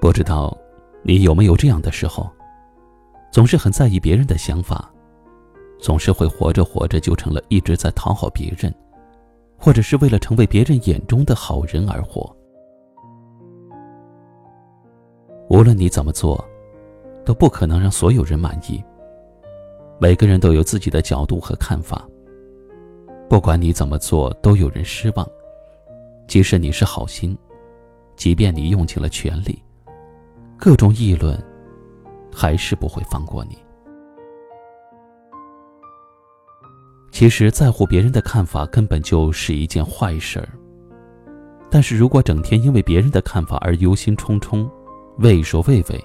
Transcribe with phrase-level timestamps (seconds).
[0.00, 0.56] 不知道
[1.02, 2.30] 你有没有这样的时候，
[3.30, 4.90] 总是很在意别人的想法，
[5.78, 8.74] 总是会活着活着就成了一直在讨好别人，
[9.58, 12.34] 或者是为了成为别人眼中的好人而活。
[15.50, 16.42] 无论你怎么做，
[17.24, 18.82] 都不可能让所有人满意。
[19.98, 22.08] 每个人都有自己的角度和看法，
[23.28, 25.28] 不管你怎么做，都有人失望。
[26.26, 27.36] 即使你是好心，
[28.16, 29.62] 即便你用尽了全力。
[30.60, 31.42] 各种议论，
[32.30, 33.56] 还是不会放过你。
[37.10, 40.46] 其实，在乎别人的看法根本就是一件坏事儿。
[41.70, 44.68] 但是如果整天因为别人的看法而忧心忡忡、
[45.16, 46.04] 畏首畏尾，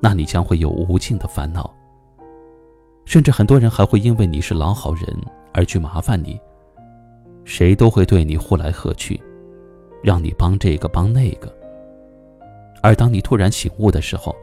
[0.00, 1.72] 那你将会有无尽的烦恼。
[3.04, 5.06] 甚至很多人还会因为你是老好人
[5.52, 6.36] 而去麻烦你，
[7.44, 9.22] 谁都会对你呼来喝去，
[10.02, 11.56] 让你帮这个帮那个。
[12.82, 14.34] 而当你突然醒悟的时候，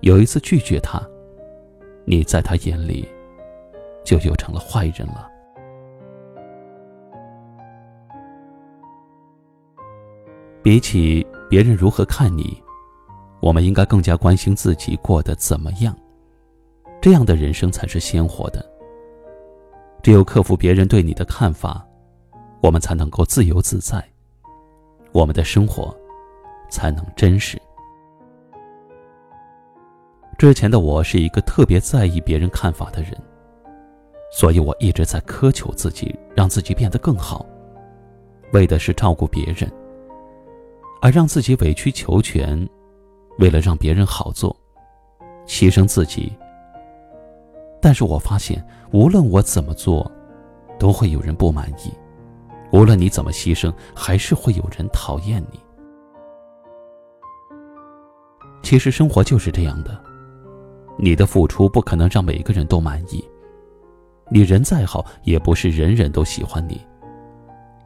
[0.00, 1.00] 有一次拒绝他，
[2.04, 3.08] 你在他眼里
[4.04, 5.30] 就又成了坏人了。
[10.62, 12.60] 比起别人如何看你，
[13.40, 15.96] 我们应该更加关心自己过得怎么样，
[17.00, 18.64] 这样的人生才是鲜活的。
[20.02, 21.86] 只有克服别人对你的看法，
[22.60, 24.04] 我们才能够自由自在，
[25.12, 25.96] 我们的生活。
[26.76, 27.58] 才能真实。
[30.36, 33.12] 之前的我是一个特别在意别人看法的人，
[34.30, 37.46] 所以我一直在苛求自己，让自己变得更好，
[38.52, 39.72] 为的是照顾别人，
[41.00, 42.68] 而让自己委曲求全，
[43.38, 44.54] 为了让别人好做，
[45.46, 46.30] 牺牲自己。
[47.80, 50.10] 但是我发现，无论我怎么做，
[50.78, 51.90] 都会有人不满意；
[52.70, 55.58] 无论你怎么牺牲，还是会有人讨厌你。
[58.66, 59.96] 其实生活就是这样的，
[60.98, 63.24] 你的付出不可能让每个人都满意，
[64.28, 66.80] 你人再好，也不是人人都喜欢你。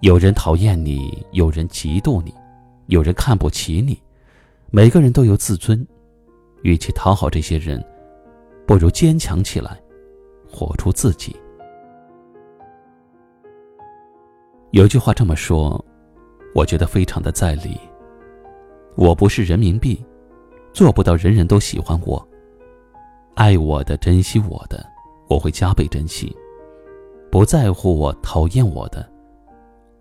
[0.01, 2.33] 有人讨厌你，有人嫉妒你，
[2.87, 4.01] 有人看不起你，
[4.71, 5.87] 每个人都有自尊。
[6.63, 7.85] 与其讨好这些人，
[8.67, 9.79] 不如坚强起来，
[10.51, 11.37] 活出自己。
[14.71, 15.85] 有句话这么说，
[16.55, 17.79] 我觉得非常的在理。
[18.97, 20.03] 我不是人民币。
[20.73, 22.27] 做不到人人都喜欢我，
[23.35, 24.85] 爱我的、珍惜我的，
[25.29, 26.35] 我会加倍珍惜；
[27.31, 29.09] 不在乎我、讨厌我的，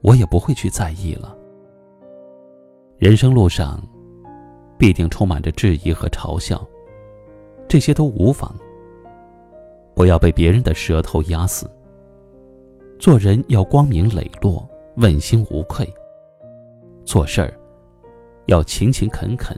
[0.02, 1.36] 我也不会去在意了。
[2.98, 3.82] 人生路上，
[4.78, 6.66] 必定充满着质疑和嘲笑，
[7.68, 8.54] 这些都无妨。
[9.96, 11.70] 不要被别人的舌头压死。
[13.00, 15.86] 做人要光明磊落、问心无愧；
[17.06, 17.54] 做事儿
[18.48, 19.58] 要勤勤恳恳。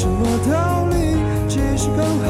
[0.00, 0.96] 什么道理？
[1.46, 2.29] 其实更好。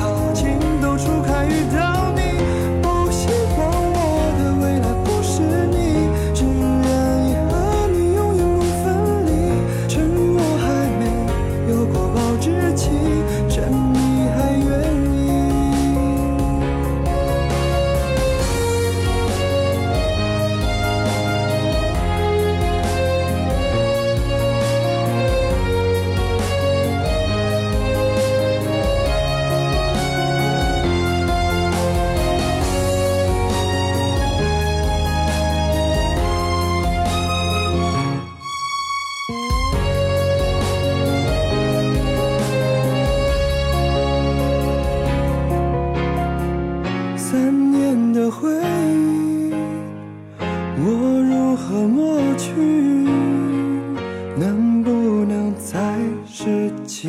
[55.62, 57.08] 才是记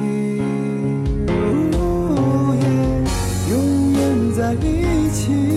[0.00, 0.38] 忆
[3.50, 5.49] 永远在一起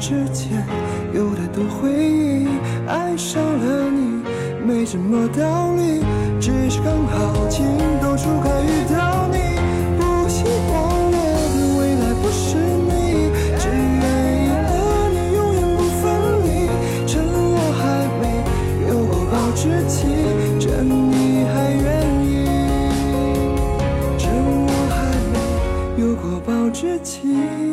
[0.00, 0.66] 之间
[1.12, 2.48] 有太多回忆
[2.88, 4.22] 爱上了你
[4.64, 6.00] 没什么道理
[6.40, 7.66] 只是刚好情
[8.00, 9.60] 窦初开遇到你
[9.98, 11.20] 不希望我
[11.52, 12.56] 的未来不是
[12.88, 14.02] 你只愿
[14.40, 14.72] 意和
[15.12, 16.02] 你永远不分
[16.46, 16.48] 离
[17.06, 18.24] 趁我还没
[18.88, 19.98] 有过保质期
[20.58, 21.84] 趁你还愿
[22.24, 22.48] 意
[24.16, 24.32] 趁
[24.64, 24.98] 我还
[25.30, 27.69] 没有过保质期。